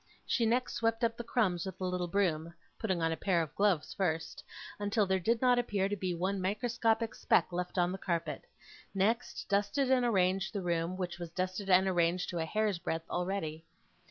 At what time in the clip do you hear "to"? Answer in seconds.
5.87-5.95, 12.31-12.39